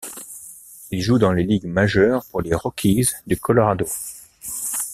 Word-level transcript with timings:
Il 0.89 0.99
joue 0.99 1.19
dans 1.19 1.31
les 1.31 1.43
Ligues 1.43 1.67
majeures 1.67 2.25
pour 2.31 2.41
les 2.41 2.55
Rockies 2.55 3.07
du 3.27 3.37
Colorado. 3.37 3.85